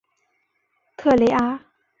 [0.97, 1.63] 特雷阿。